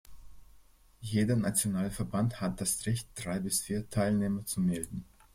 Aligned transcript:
Jeder 1.01 1.35
nationale 1.35 1.91
Verband 1.91 2.41
hat 2.41 2.59
das 2.59 2.87
Recht, 2.87 3.07
drei 3.13 3.37
bis 3.39 3.61
vier 3.61 3.87
Teilnehmer 3.91 4.43
zu 4.47 4.59
melden. 4.59 5.05